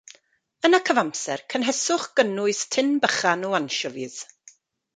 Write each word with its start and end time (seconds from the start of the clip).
Yn 0.69 0.77
y 0.77 0.79
cyfamser 0.87 1.43
cynheswch 1.53 2.07
gynnwys 2.21 2.63
tin 2.77 2.91
bychan 3.05 3.47
o 3.51 3.55
ansiofis. 3.61 4.21